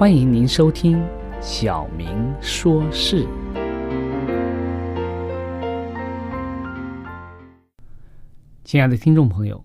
[0.00, 0.96] 欢迎您收听
[1.42, 3.22] 《小明说事》。
[8.64, 9.62] 亲爱的听众朋友，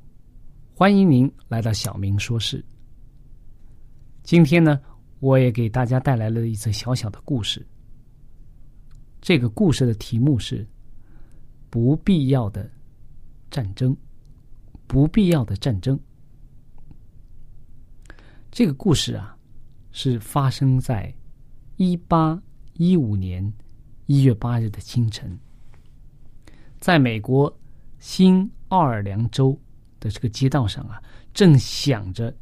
[0.73, 2.59] 欢迎您来到《小明说事》。
[4.23, 4.78] 今天呢，
[5.22, 7.66] 我也给大家带来了一则小小的故事。
[9.22, 10.67] 这个故事的题目是
[11.72, 12.69] “不必要的
[13.50, 13.96] 战争”。
[14.85, 15.97] 不必要的战争。
[18.52, 19.31] 这个故事啊。
[19.97, 21.11] 是发生在
[21.78, 22.38] 一八
[22.73, 23.41] 一五年
[24.07, 25.39] 一月八日的清晨，
[26.81, 27.51] 在美国
[27.97, 29.57] 新奥尔良州
[30.01, 31.01] 的这个街道上啊，
[31.34, 32.35] 正响着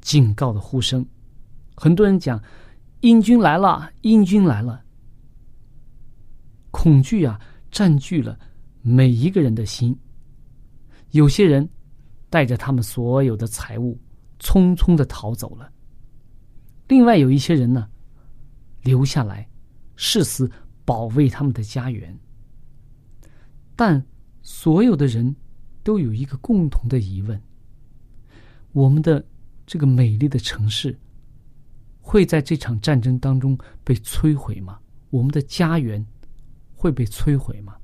[0.00, 1.04] 警告的呼声。
[1.74, 2.40] 很多人讲
[3.00, 4.80] 英军来了，英军来了。
[6.70, 7.40] 恐惧啊，
[7.72, 8.38] 占据了
[8.82, 9.98] 每一个人的心。
[11.10, 11.68] 有些人
[12.30, 13.98] 带着他们所有的财物，
[14.38, 15.72] 匆匆的逃走了。
[16.90, 17.88] 另外有一些人呢，
[18.82, 19.48] 留下来
[19.94, 20.50] 誓死
[20.84, 22.18] 保卫他们的家园。
[23.76, 24.04] 但
[24.42, 25.36] 所有的人
[25.84, 27.40] 都有一个共同的疑问：
[28.72, 29.24] 我们的
[29.64, 30.98] 这个美丽的城市
[32.00, 34.80] 会在这场战争当中被摧毁吗？
[35.10, 36.04] 我们的家园
[36.74, 37.76] 会被摧毁吗？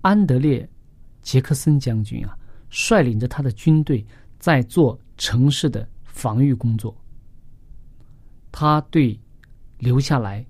[0.00, 0.64] 安德烈·
[1.22, 2.36] 杰克森将军啊，
[2.68, 4.04] 率领着他的军队
[4.40, 5.88] 在做城市的。
[6.20, 6.94] 防御工作，
[8.52, 9.18] 他对
[9.78, 10.44] 留下来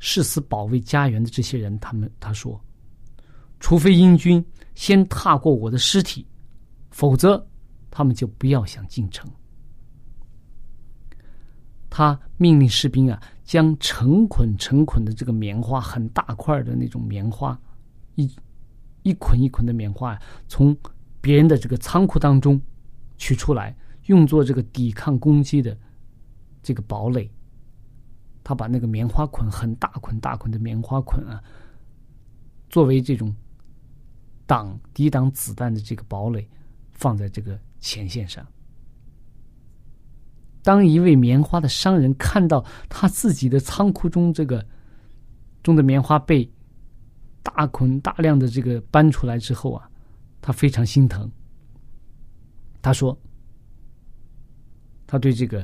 [0.00, 2.60] 誓死保卫家园的这些人，他们他说
[3.60, 4.44] ：“除非英军
[4.74, 6.26] 先踏过我的尸体，
[6.90, 7.46] 否则
[7.88, 9.30] 他们就不要想进城。”
[11.88, 17.56] 他命令士兵啊，将成捆成捆的这个棉花，很大块的那种棉花，
[18.16, 18.28] 一
[19.04, 20.18] 一捆一捆的棉花，
[20.48, 20.76] 从
[21.20, 22.60] 别人的这个仓库当中
[23.18, 23.76] 取出来。
[24.12, 25.74] 用作这个抵抗攻击的
[26.62, 27.30] 这个堡垒，
[28.44, 31.42] 他把那个棉花捆很大捆大捆的棉花捆啊，
[32.68, 33.34] 作为这种
[34.44, 36.46] 挡抵挡子弹的这个堡垒，
[36.92, 38.46] 放在这个前线上。
[40.62, 44.62] 当一位棉花的商人看到他自己的仓库中这个
[45.62, 46.46] 中的棉花被
[47.42, 49.90] 大捆大量的这个搬出来之后啊，
[50.42, 51.32] 他非常心疼。
[52.82, 53.18] 他说。
[55.12, 55.62] 他对这个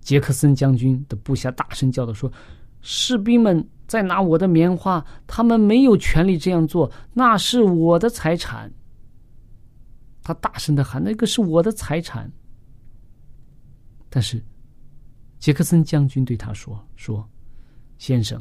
[0.00, 2.32] 杰克森将军的部下大声叫道：“说，
[2.80, 8.72] 士兵们在拿我的棉花，他们没有权利这样做，那是我的财产。”
[10.24, 12.32] 他大声的喊：“那个是我的财产。”
[14.08, 14.42] 但是
[15.38, 17.28] 杰克森将军对他说：“说，
[17.98, 18.40] 先生，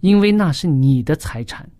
[0.00, 1.70] 因为那是你的财产，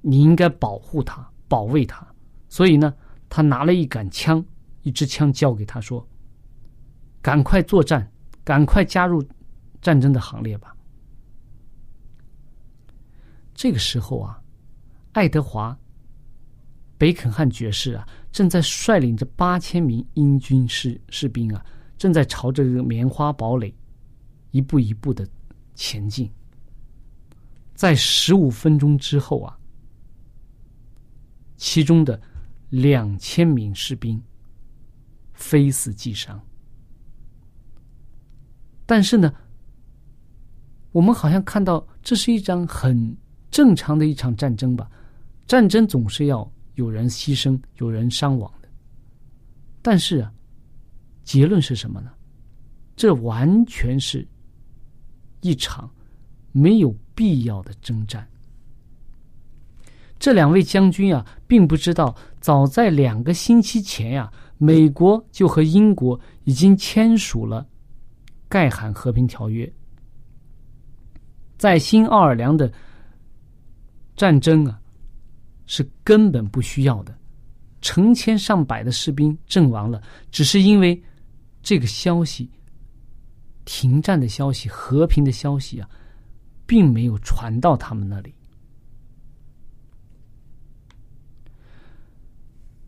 [0.00, 2.08] 你应该保护他，保卫他。
[2.48, 2.94] 所以呢，
[3.28, 4.42] 他拿了一杆枪，
[4.80, 6.02] 一支枪交给他说。”
[7.20, 8.10] 赶快作战，
[8.44, 9.24] 赶快加入
[9.80, 10.74] 战争的行列吧。
[13.54, 14.40] 这个时候啊，
[15.12, 15.72] 爱德华·
[16.96, 21.64] 北肯汉爵士啊，正在率领着八千名英军士士兵啊，
[21.96, 23.74] 正在朝着这个棉花堡垒
[24.52, 25.26] 一步一步的
[25.74, 26.30] 前进。
[27.74, 29.58] 在十五分钟之后啊，
[31.56, 32.20] 其中的
[32.70, 34.22] 两千名士兵
[35.32, 36.40] 非死即伤。
[38.88, 39.32] 但是呢，
[40.90, 43.16] 我们好像看到这是一场很。
[43.50, 44.88] 正常的一场战争吧，
[45.46, 48.68] 战争总是要有人牺牲、有人伤亡的。
[49.80, 50.30] 但是啊，
[51.24, 52.10] 结论是什么呢？
[52.94, 54.28] 这完全是
[55.40, 55.90] 一场
[56.52, 58.28] 没有必要的征战。
[60.18, 67.66] 这两位将军啊，并不知道，早在两个星期前呀，美国就和英国已经签署了
[68.48, 69.70] 盖罕和平条约，
[71.56, 72.72] 在新奥尔良的。
[74.16, 74.80] 战争啊，
[75.66, 77.16] 是根本不需要的。
[77.80, 80.02] 成千上百的士兵阵亡了，
[80.32, 81.00] 只是因为
[81.62, 82.50] 这个消息、
[83.64, 85.88] 停战的消息、和平的消息啊，
[86.66, 88.34] 并没有传到他们那里。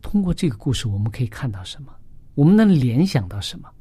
[0.01, 1.95] 通过这个故事，我们可以看到什么？
[2.35, 3.71] 我们能联想到什么？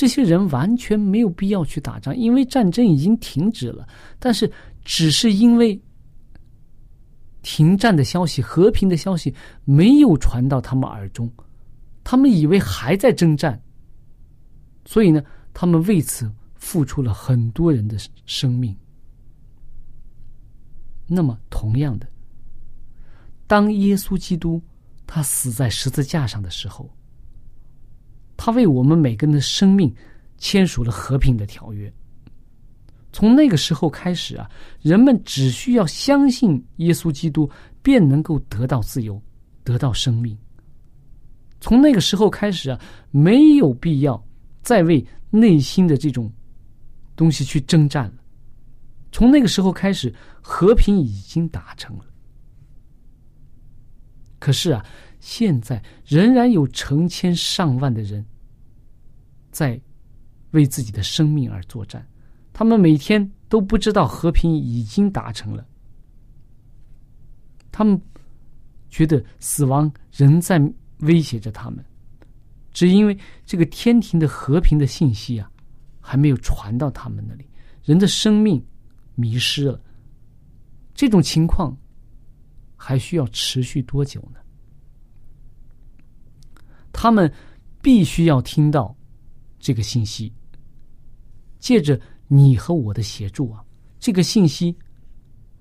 [0.00, 3.86] 这些人完全没有必要去打仗，因为战争已经停止了。
[4.18, 4.50] 但是，
[4.82, 5.78] 只是因为。
[7.42, 11.30] 停战的消息、和平的消息没有传到他们耳中，
[12.04, 13.58] 他们以为还在征战，
[14.84, 15.22] 所以呢，
[15.54, 18.76] 他们为此付出了很多人的生命。
[21.06, 22.06] 那么，同样的，
[23.46, 24.62] 当耶稣基督
[25.06, 26.90] 他死在十字架上的时候，
[28.42, 29.94] 他为我们每个人的生命
[30.38, 31.92] 签署了和平的条约。
[33.12, 34.50] 从那个时候开始啊，
[34.80, 37.50] 人们只需要相信耶稣基督，
[37.82, 39.20] 便能够得到自由，
[39.62, 40.34] 得到生命。
[41.60, 44.24] 从那个时候开始啊，没有必要
[44.62, 46.32] 再为内心的这种
[47.14, 48.14] 东西去征战了。
[49.12, 50.10] 从那个时候开始，
[50.40, 52.06] 和平已经达成了。
[54.38, 54.82] 可是啊，
[55.20, 58.24] 现在仍然有成千上万的人
[59.50, 59.80] 在
[60.50, 62.04] 为自己的生命而作战。
[62.52, 65.64] 他们每天都不知道和平已经达成了，
[67.70, 68.00] 他们
[68.88, 70.60] 觉得死亡仍在
[70.98, 71.82] 威胁着他们，
[72.72, 75.50] 只因为这个天庭的和平的信息啊，
[76.00, 77.48] 还没有传到他们那里，
[77.84, 78.62] 人的生命
[79.14, 79.80] 迷失了。
[80.92, 81.74] 这种情况
[82.76, 84.39] 还需要持续多久呢？
[86.92, 87.32] 他们
[87.82, 88.96] 必须要听到
[89.58, 90.32] 这个信息，
[91.58, 92.00] 借着。
[92.32, 93.60] 你和我的协助啊，
[93.98, 94.76] 这个信息，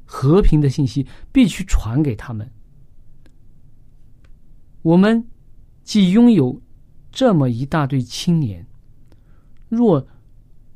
[0.06, 2.48] 和平的信息必须传给他们。
[4.84, 5.28] 我们
[5.84, 6.62] 既拥有
[7.12, 8.64] 这么一大堆青年，
[9.68, 10.08] 若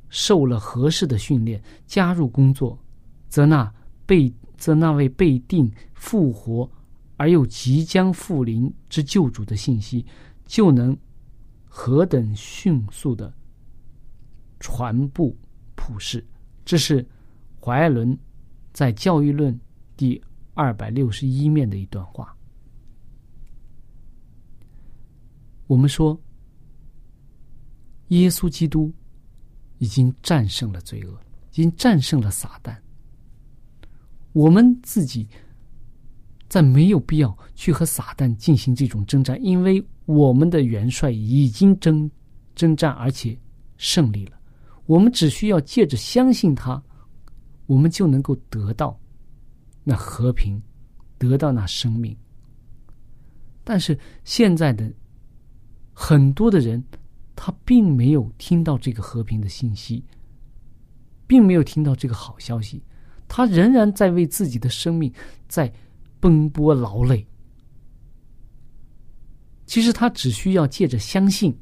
[0.10, 2.76] 受了合适的训练，加入工作，
[3.30, 3.72] 则那
[4.08, 6.68] 被则那位被定复活
[7.18, 10.04] 而又即将复临之救主的信息，
[10.46, 10.98] 就能
[11.66, 13.34] 何等迅速的
[14.60, 15.34] 传播。
[15.76, 16.26] 普世，
[16.64, 17.06] 这是
[17.60, 18.18] 怀爱伦
[18.72, 19.54] 在《教育论》
[19.98, 20.24] 第
[20.54, 22.34] 二百六十一面的一段话。
[25.68, 26.18] 我们说，
[28.10, 28.94] 耶稣基督
[29.78, 31.20] 已经战胜了罪恶，
[31.52, 32.78] 已经战胜了撒旦。
[34.32, 35.28] 我们自己
[36.48, 42.10] 在没有必要去和撒旦进行这种征战，因为我们的元帅已经征
[42.56, 43.38] 征战，而且
[43.78, 44.38] 胜利了。
[44.86, 46.82] 我们只需要借着相信他，
[47.68, 49.00] 我们就能够得到
[49.84, 50.62] 那和平，
[51.18, 52.16] 得到那生命。
[53.64, 54.92] 但是现在的
[55.94, 56.84] 很多的人，
[57.34, 60.04] 他并没有听到这个和平的信息，
[61.26, 62.84] 并没有听到这个好消息，
[63.30, 65.12] 他仍然在为自己的生命
[65.48, 65.72] 在
[66.20, 67.26] 奔波劳累。
[69.66, 71.58] 其实他只需要借着相信，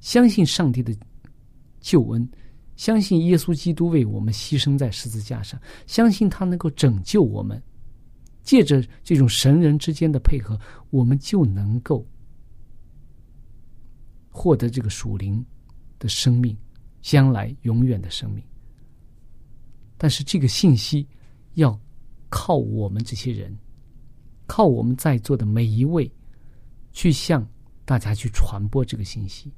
[0.00, 0.96] 相信上帝的。
[1.78, 2.28] 救恩，
[2.74, 7.62] 相信耶稣基督为我们牺牲在十字架上，相信他能够拯救我们。
[8.42, 10.58] 借着这种神人之间的配合，
[10.90, 12.04] 我们就能够
[14.30, 15.44] 获得这个属灵
[16.00, 16.56] 的生命，
[17.02, 18.42] 将来永远的生命。
[19.96, 21.06] 但是这个信息
[21.54, 21.78] 要
[22.28, 23.56] 靠我们这些人，
[24.46, 26.10] 靠我们在座的每一位，
[26.92, 27.46] 去向
[27.84, 29.52] 大家去传播这个信息。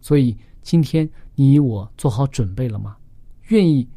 [0.00, 2.96] 所以，今天你我做好准备了吗？
[3.48, 3.88] 愿意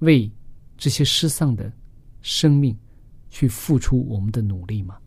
[0.00, 0.30] 为
[0.76, 1.72] 这些失丧的
[2.20, 2.76] 生命
[3.30, 4.98] 去付出我们的努力吗？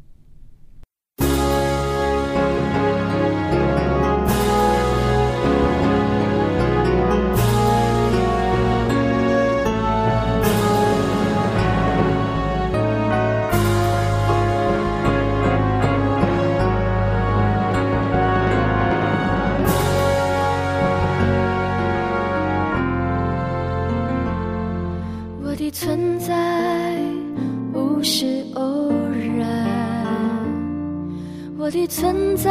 [31.69, 32.49] 我的存在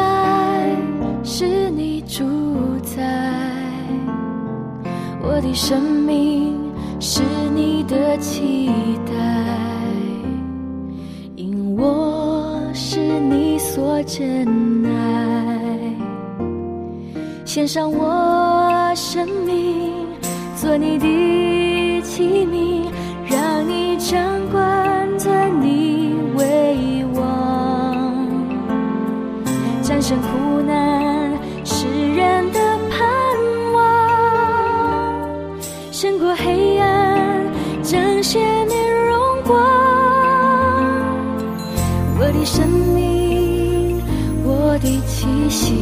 [1.24, 2.24] 是你主
[2.84, 3.02] 宰，
[5.20, 6.56] 我的生命
[7.00, 7.20] 是
[7.52, 8.70] 你的期
[9.04, 9.12] 待，
[11.34, 14.46] 因我是你所珍
[14.86, 15.58] 爱，
[17.44, 20.06] 献上我生命
[20.54, 22.86] 做你的器皿，
[23.28, 24.37] 让你掌
[30.08, 31.30] 战胜苦难，
[31.66, 32.98] 世人的盼
[33.74, 33.78] 望，
[35.92, 37.44] 胜过黑暗，
[37.82, 38.72] 彰显你
[39.06, 39.54] 荣光。
[42.18, 44.00] 我的生命，
[44.44, 45.74] 我的气息，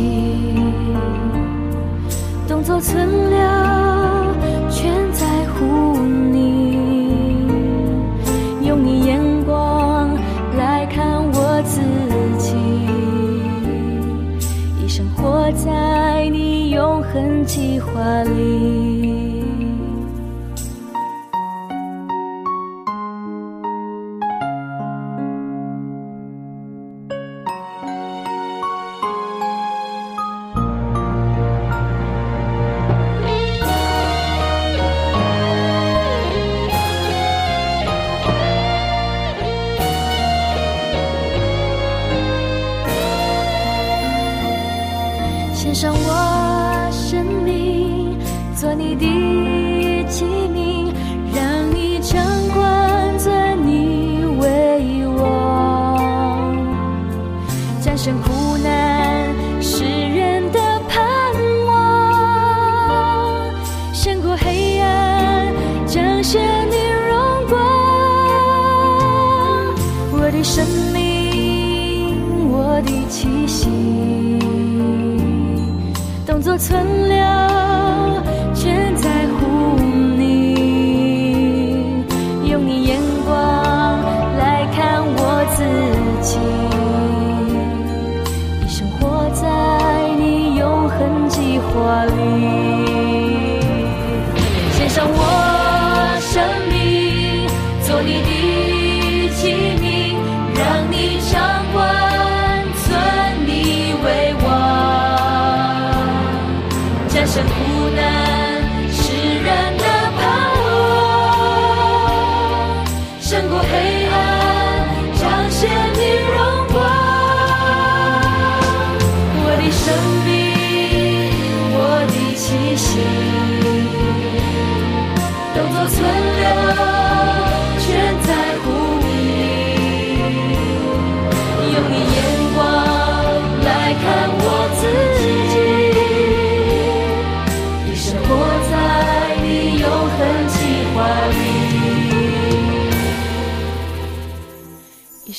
[2.49, 3.39] 动作存留，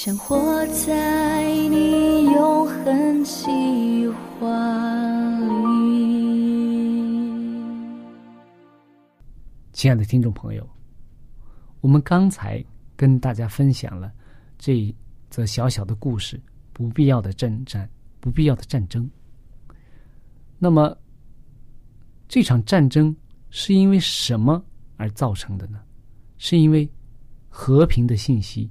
[0.08, 4.08] 想，活在你永恒计
[4.40, 4.48] 划
[5.66, 6.08] 里。
[9.74, 10.66] 亲爱的听众朋友，
[11.82, 12.64] 我们刚才
[12.96, 14.10] 跟大家分享了
[14.58, 14.96] 这
[15.30, 17.90] 则小小的故事，不必要的征战，
[18.22, 19.12] 不必要的战争。
[20.58, 20.98] 那么，
[22.30, 23.14] 这场战争
[23.50, 24.64] 是因为什么
[24.96, 25.82] 而造成的呢？
[26.38, 26.90] 是因为
[27.50, 28.70] 和平的信息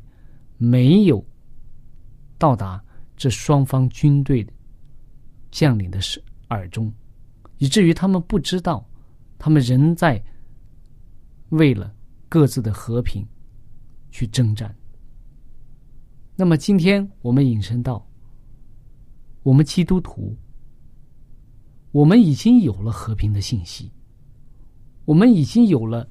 [0.58, 1.24] 没有
[2.38, 2.82] 到达
[3.16, 4.46] 这双方军队
[5.50, 5.98] 将领的
[6.50, 6.92] 耳耳中，
[7.58, 8.86] 以至于他们不知道，
[9.38, 10.22] 他们仍在
[11.50, 11.94] 为了
[12.28, 13.26] 各自的和平
[14.10, 14.74] 去征战。
[16.34, 18.06] 那么，今天我们引申到，
[19.42, 20.36] 我们基督徒，
[21.92, 23.90] 我们已经有了和平的信息，
[25.06, 26.06] 我们已经有了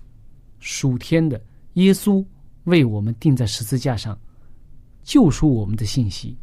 [0.60, 1.40] 属天的
[1.74, 2.26] 耶稣
[2.64, 4.20] 为我们钉在十字架上
[5.06, 6.38] 救赎我们的信息。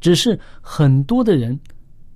[0.00, 1.58] 只是很多的人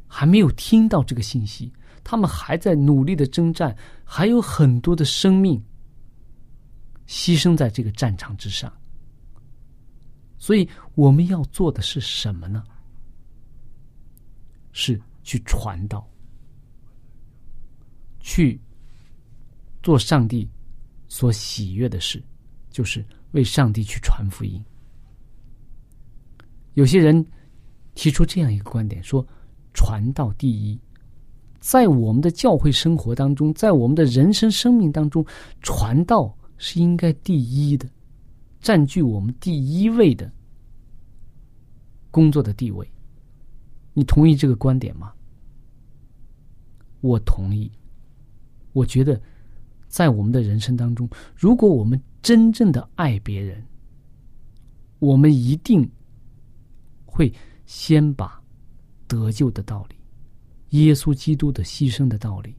[0.08, 5.62] 还没有听到这个信息，他们还在努力的征战，还有很多的生命
[7.06, 8.72] 牺牲在这个战场之上。
[10.38, 12.64] 所以我们要做的是什么呢？
[14.72, 16.08] 是去传道，
[18.20, 18.60] 去
[19.82, 20.48] 做上帝
[21.08, 22.22] 所喜悦的事，
[22.70, 24.62] 就是为上帝去传福音。
[26.74, 27.24] 有些人
[27.94, 29.26] 提出这样一个观点，说
[29.74, 30.80] 传道第一，
[31.60, 35.24] 在我们的教会生活当中，在我们的人生生命当中，
[35.60, 37.88] 传道是应该第一的。
[38.60, 40.30] 占据我们第一位的
[42.10, 42.88] 工作的地位，
[43.92, 45.12] 你同意这个观点吗？
[47.00, 47.70] 我同意。
[48.72, 49.20] 我觉得，
[49.88, 53.62] 在我们的人生当中，如果我们真正的爱别人，
[55.00, 55.90] 我们一定
[57.04, 57.32] 会
[57.66, 58.40] 先把
[59.08, 59.96] 得救的道理、
[60.78, 62.54] 耶稣基督的牺牲的道理，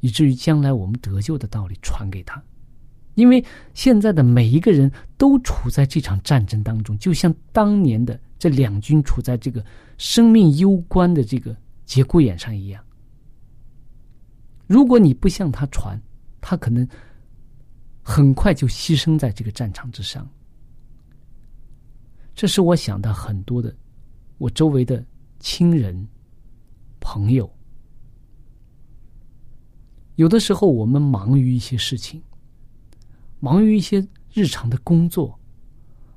[0.00, 2.42] 以至于将来我们得救的道理传给他。
[3.14, 3.44] 因为
[3.74, 9.64] 现在的每一个人都处在这场战争当中，就像当年的这两军处在这个
[9.96, 12.84] 生命攸关的这个节骨眼上一样。
[14.68, 16.00] 如果你不向他传，
[16.40, 16.86] 他可能
[18.08, 20.26] 很快就牺牲在这个战场之上。
[22.34, 23.76] 这是我想到很多的
[24.38, 25.04] 我周围的
[25.40, 26.08] 亲人、
[27.00, 27.48] 朋友。
[30.14, 32.22] 有的时候我们忙于一些事情。
[33.40, 35.38] 忙于一些日常的工作，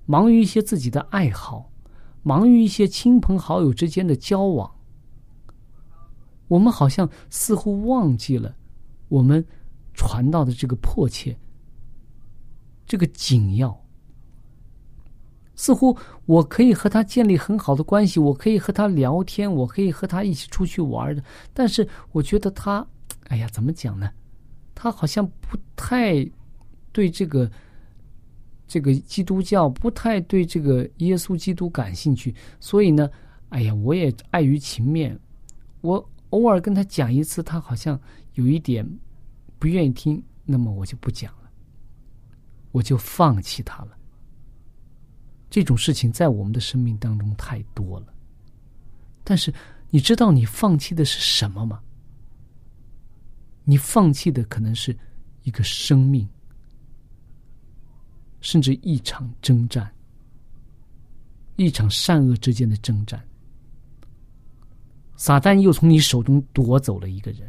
[0.06, 1.70] 忙于一些自己的爱好，
[2.24, 4.74] 忙于一些亲朋好友之间的交往，
[6.48, 8.56] 我们好像似乎忘记了
[9.10, 9.46] 我们
[9.94, 11.38] 传道的这个迫切、
[12.92, 13.82] 这个紧要。
[15.56, 21.24] 似乎我可以和他建立很好的关系，我可以和他聊天，我可以和他一起出去玩的。
[21.54, 22.86] 但是我觉得他，
[23.30, 24.12] 哎呀，怎么讲呢？
[24.76, 26.30] 他好像不太。
[26.94, 27.50] 对这个，
[28.68, 33.10] 这个基督教不太对这个耶稣基督感兴趣，所以呢，
[33.48, 35.18] 哎呀，我也碍于情面，
[35.80, 37.98] 我偶尔跟他讲一次，他好像
[38.34, 38.86] 有一点
[39.58, 41.34] 不愿意听，那么我就不讲，
[42.72, 43.98] 我就放弃他了。
[45.50, 48.14] 这种事情在我们的生命当中太多了，
[49.24, 49.54] 但是
[49.90, 51.82] 你知道你放弃的是什么吗？
[53.64, 54.98] 你放弃的可能是
[55.44, 56.28] 一个生命。
[58.44, 59.94] 甚至一场征战，
[61.58, 63.24] 一场善恶之间的征战。
[65.16, 67.48] 撒旦又从你手中夺走了一个人。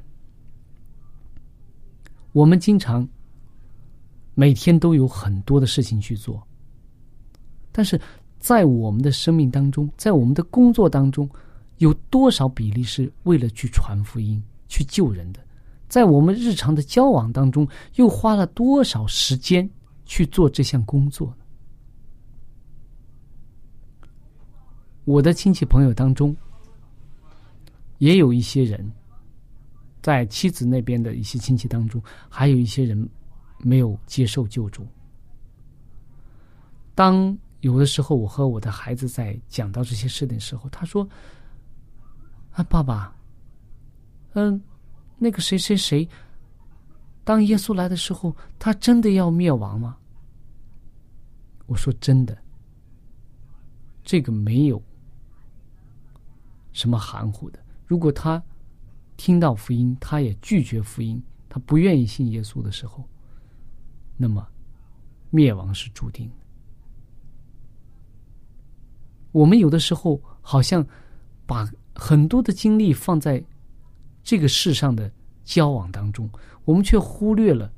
[2.33, 3.09] 我们经常
[4.35, 6.43] 每天都有很多的事情去做，
[7.71, 8.01] 但是
[8.39, 11.29] 在我们的生命当中，在我们的工作当中，
[11.79, 15.41] 有多少比例是为了去传福音、去救人的？
[15.89, 19.69] 在我们日常的交往当中，又花了多少时间？
[20.05, 21.33] 去做这项工作。
[25.05, 26.37] 我的亲戚朋友当中，
[27.99, 28.93] 也有一些人，
[30.03, 33.09] 在妻子那边的一些亲戚当中，还有一些人
[33.63, 34.87] 没有接受救助。
[36.95, 41.09] 当有的时候，我和我的孩子在讲到这些事的时候，他说
[42.53, 43.17] ：“啊，爸爸，
[44.35, 44.61] 嗯，
[45.17, 46.07] 那个谁谁谁，
[47.25, 49.97] 当耶稣来的时候，他真的要灭亡吗？”
[51.67, 52.37] 我说真的，
[54.03, 54.83] 这个没有
[56.73, 57.59] 什么含糊的。
[57.87, 58.43] 如果他
[59.17, 63.09] 听到福音，他也拒绝福音，他不愿意信耶稣的时候，
[64.23, 64.49] 那么
[65.31, 66.35] 灭亡是注定的。
[69.33, 70.87] 我们有的时候好像
[71.45, 73.45] 把很多的精力放在
[74.23, 75.13] 这个世上的
[75.45, 76.31] 交往当中，
[76.65, 77.71] 我们却忽略了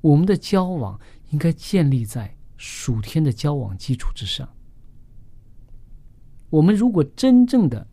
[0.00, 2.36] 我们的交往应该建立在。
[2.64, 4.48] 属天的交往基础之上，
[6.48, 7.84] 我们如果真正的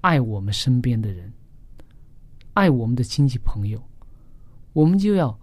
[0.00, 1.32] 爱我们身边的人，
[2.54, 3.82] 爱我们的亲戚朋友，
[4.72, 5.36] 我们就要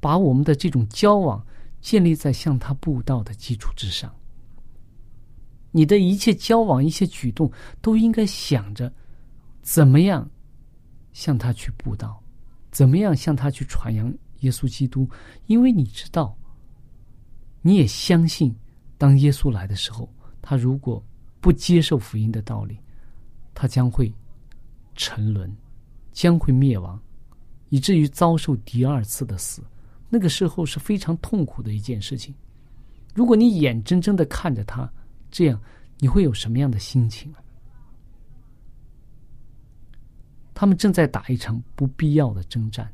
[0.00, 1.44] 把我们的这种交往
[1.80, 4.12] 建立在向他布道的基础之上。
[5.70, 8.92] 你的一切交往、一些举动，都应该想着
[9.62, 10.28] 怎么样
[11.12, 12.20] 向他去布道，
[12.72, 15.08] 怎么样向他去传扬耶稣基督，
[15.46, 16.36] 因为你知道。
[17.62, 18.56] 你也相信，
[18.96, 20.08] 当耶稣来的时候，
[20.40, 21.04] 他如果
[21.42, 22.78] 不接受福音的道理，
[23.52, 24.10] 他将会
[24.94, 25.54] 沉沦，
[26.10, 26.98] 将会灭亡，
[27.68, 29.62] 以至于遭受第二次的死。
[30.10, 32.34] 那个时候是非常痛苦的一件事情。
[33.14, 34.90] 如果你眼睁睁的看着他
[35.30, 35.58] 这样，
[35.98, 37.32] 你会有什么样的心情？
[40.52, 42.92] 他们正在打一场不必要的征战，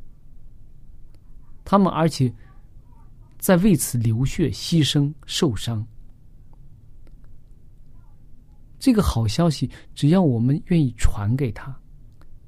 [1.64, 2.32] 他们而且
[3.38, 5.84] 在为此流血、牺牲、受伤。
[8.78, 11.76] 这个好消息，只要我们愿意传给他，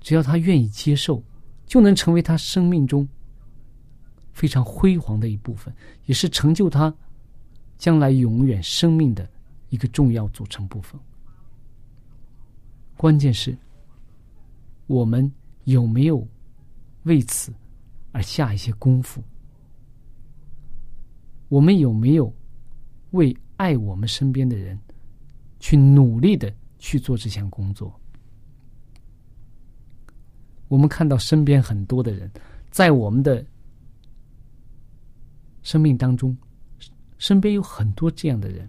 [0.00, 1.20] 只要他愿意接受，
[1.66, 3.08] 就能成为他生命中
[4.38, 5.74] 非常辉煌的一部分，
[6.06, 6.94] 也是成就他
[7.76, 9.28] 将来永远生命的
[9.68, 10.98] 一个重要组成部分。
[12.96, 13.58] 关键是，
[14.86, 15.28] 我们
[15.64, 16.24] 有没有
[17.02, 17.52] 为此
[18.12, 19.20] 而下一些功夫？
[21.48, 22.32] 我们有没有
[23.10, 24.78] 为爱我们身边的人？
[25.58, 27.92] 去努力的去做这项工作。
[30.68, 32.30] 我们看到身边很多的人，
[32.70, 33.44] 在我们的
[35.62, 36.36] 生命当中，
[37.18, 38.68] 身边有很多这样的人。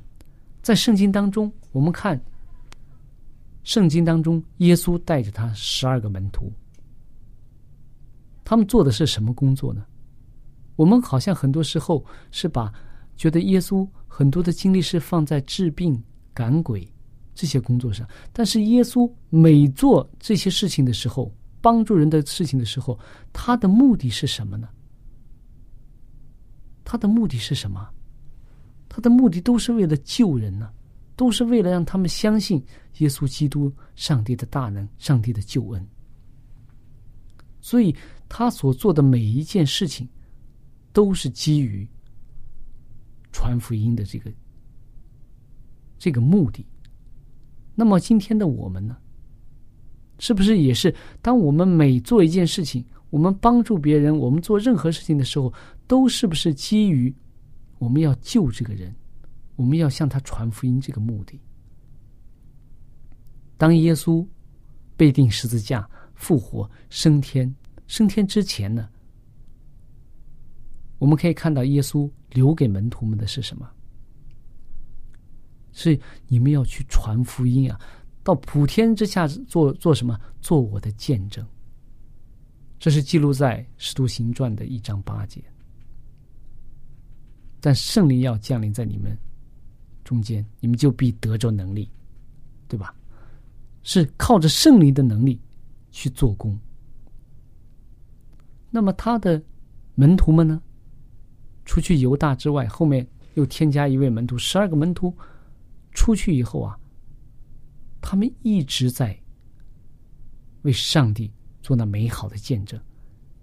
[0.62, 2.20] 在圣经当中，我们看
[3.64, 6.52] 圣经当中，耶稣带着他十二个门徒，
[8.44, 9.86] 他们做的是什么工作呢？
[10.76, 12.74] 我们好像很多时候是把
[13.16, 16.02] 觉得耶稣很多的精力是放在治病。
[16.32, 16.88] 赶鬼
[17.36, 22.98] 这些工作上，但是耶稣每做这些事情的时候，帮助人的事情的时候，
[23.34, 24.70] 他的目的是什么呢？
[26.90, 27.88] 他的目的是什么？
[28.88, 30.72] 他的目的都是为了救人呢，
[31.16, 32.60] 都是为了让他们相信
[32.98, 35.88] 耶稣基督、上帝的大能、上帝的救恩。
[37.62, 37.96] 所以
[38.28, 40.10] 他所做的每一件事情，
[40.92, 41.88] 都是基于
[43.32, 44.32] 传福音的这个。
[46.00, 46.66] 这个目的，
[47.76, 48.98] 那么今天的我们呢？
[50.18, 55.54] 是不是也是当我们每做一件事情，我们帮助别人，我们做任何事情的时候，
[55.90, 57.12] 都是不是基于
[57.80, 58.96] 我们要救这个人，
[59.56, 61.42] 我们要向他传福音这个目的？
[63.58, 64.24] 当耶稣
[64.96, 67.52] 被钉十字架、复活、升天，
[67.88, 68.88] 升天之前呢？
[71.00, 73.68] 我们可以看到耶稣留给门徒们的是什么？
[75.72, 77.82] 是你们要去传福音啊，
[78.22, 80.16] 到普天之下做做什么？
[80.40, 81.44] 做我的见证。
[82.78, 85.44] 这是记录在《使徒行传》的一章八节。
[87.62, 89.18] 但圣灵要降临在你们
[90.04, 91.90] 中间，你们就必得着能力，
[92.68, 92.96] 对吧？
[93.84, 95.40] 是靠着圣灵的能力
[95.92, 96.58] 去做工。
[98.70, 99.42] 那么他的
[99.96, 100.62] 门徒们呢？
[101.66, 105.14] 除去犹大之外，后面又添加一位门徒，十二个门徒。
[105.92, 106.80] 出去以后啊，
[108.00, 109.20] 他们一直在
[110.62, 112.80] 为上帝做那美好的见证，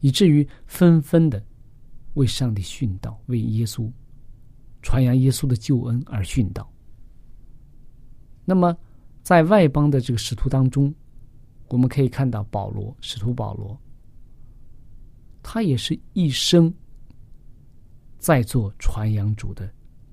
[0.01, 1.45] 以至于纷纷的
[2.15, 3.91] 为上帝殉道，为耶稣
[4.87, 6.73] 传扬耶稣的救恩而殉道。
[8.45, 8.79] 那么，
[9.21, 10.95] 在外邦的这个使徒当中，
[11.67, 13.77] 我们可以看到保罗，使徒保罗，
[15.43, 16.73] 他也是一生
[18.17, 19.69] 在做传扬主的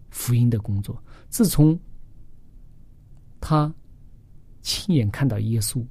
[0.10, 1.00] 福音的工作。
[1.30, 1.80] 自从
[3.40, 3.72] 他
[4.64, 5.86] 亲眼看到耶稣。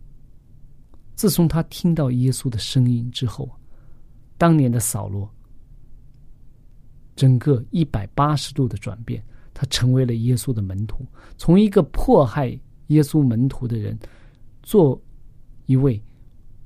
[1.14, 3.48] 自从他听到耶稣的声音之后，
[4.36, 5.32] 当年的扫罗
[7.16, 9.22] 整个一百八十度的转变，
[9.54, 13.98] 他成为了耶稣的门徒，从一个迫害耶稣门徒的人，
[14.62, 15.00] 做
[15.66, 16.02] 一位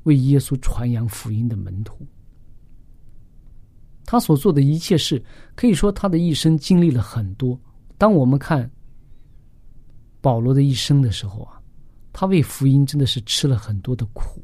[0.04, 1.98] 为耶稣传扬福音的门徒。
[4.04, 5.22] 他所做的一切事，
[5.54, 7.58] 可以说他的一生经历了很多。
[7.98, 8.70] 当我们看。
[10.22, 11.62] 保罗的一生的时候啊，
[12.12, 14.42] 他为福音真的是吃了很多的苦，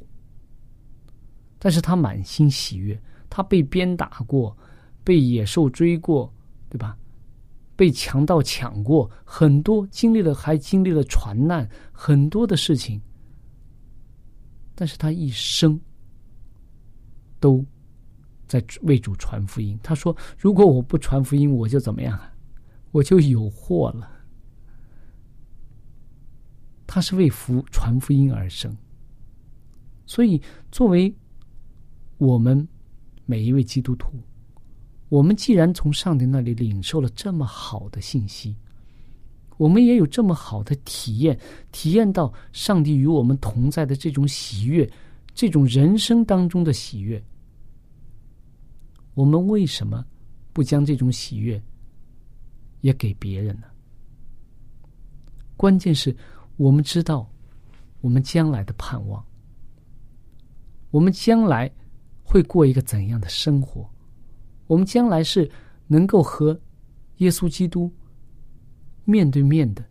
[1.58, 2.96] 但是他满心喜悦。
[3.28, 4.56] 他被鞭打过，
[5.04, 6.32] 被野兽追过，
[6.68, 6.96] 对吧？
[7.74, 13.00] 被强盗抢过，很多经历了，还经历了船难，很多的事情。
[14.74, 15.80] 但是他一生
[17.40, 17.64] 都
[18.46, 19.78] 在为主传福音。
[19.82, 22.32] 他说：“如果我不传福音，我就怎么样啊？
[22.90, 24.08] 我就有祸了。”
[26.86, 28.76] 他是为福传福音而生，
[30.04, 31.12] 所以作为
[32.18, 32.66] 我们
[33.24, 34.12] 每一位基督徒，
[35.12, 38.56] 我们既然从上帝那里领受了这么好的信息，
[39.58, 41.38] 我们也有这么好的体验，
[41.70, 44.90] 体验到上帝与我们同在的这种喜悦，
[45.34, 47.22] 这种人生当中的喜悦，
[49.12, 50.02] 我们为什么
[50.50, 51.62] 不将这种喜悦
[52.80, 53.66] 也给别人呢？
[55.58, 56.16] 关键是。
[56.56, 57.28] 我们知道，
[58.00, 59.24] 我们将来的盼望，
[60.90, 61.70] 我们将来
[62.22, 63.91] 会过一个怎样的生活？
[64.72, 65.50] 我们将来是
[65.86, 66.58] 能够和
[67.18, 67.92] 耶稣基督
[69.04, 69.84] 面对面的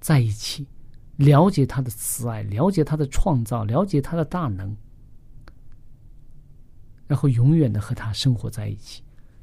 [0.00, 0.66] 在一起，
[1.14, 4.76] 了解他的慈爱，了解他的创造，了解他的大能，
[7.06, 9.00] 然后永远的和他生活在一起，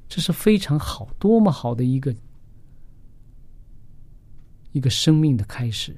[0.09, 2.13] 这是非常好，多么好的一个
[4.73, 5.95] 一个生命的开始。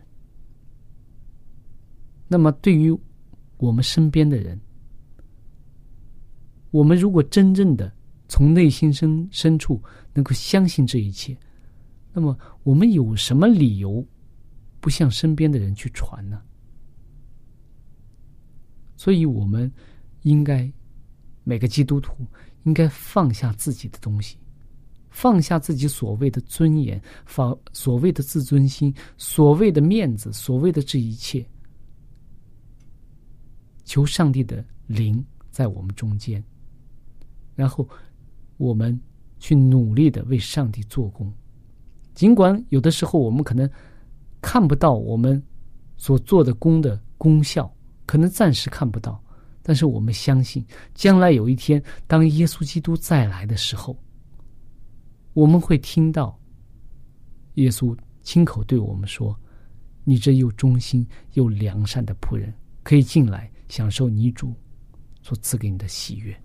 [2.28, 2.96] 那么，对于
[3.58, 4.62] 我们身边的人，
[6.70, 7.92] 我们如果真正的
[8.28, 9.82] 从内心深深处
[10.14, 11.38] 能够相信这一切，
[12.14, 14.06] 那么我们有什么理由
[14.80, 16.42] 不向身边的人去传呢？
[18.98, 19.72] 所以，我们
[20.22, 20.72] 应该
[21.44, 22.26] 每个基督徒
[22.64, 24.38] 应该放下自己的东西，
[25.10, 31.46] 放下自己所谓的尊严，放所谓的自尊心，所谓的面子，所谓的这一切。
[33.84, 36.44] 求上帝的灵在我们中间，
[37.54, 37.88] 然后
[38.58, 39.00] 我们
[39.40, 41.32] 去努力的为上帝做工。
[42.14, 43.70] 尽管有的时候我们可能
[44.42, 45.42] 看不到我们
[45.98, 47.74] 所做的功的功效，
[48.06, 49.22] 可能暂时看不到，
[49.62, 53.98] 但是我们相信，将来有一天，当耶稣基督再来的时候，
[55.34, 56.40] 我们会听到
[57.56, 59.38] 耶稣亲口对我们说
[60.04, 64.54] ：“你这又忠心又良善的仆人，可以进来。”享受你主
[65.24, 66.45] 所赐给你的喜悦。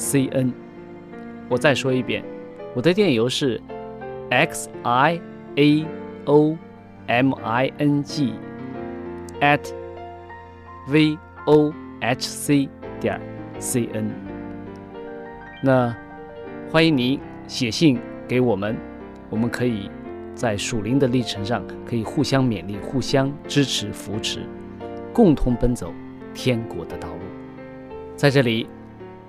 [0.00, 0.50] c n，
[1.46, 2.24] 我再说一遍，
[2.74, 3.60] 我的电邮是
[4.30, 5.20] x i
[5.56, 5.86] a
[6.24, 6.56] o
[7.06, 8.32] m i n g
[9.42, 9.60] at
[10.88, 12.66] v o h c
[12.98, 13.20] 点
[13.58, 14.10] c n。
[15.62, 15.94] 那
[16.70, 18.74] 欢迎您写信给我们，
[19.28, 19.90] 我们可以。
[20.32, 24.40] 在属灵的历程上，可以互相勉励、互相支持、扶持，
[25.12, 25.92] 共同奔走
[26.32, 27.20] 天国的道路。
[28.16, 28.66] 在这里，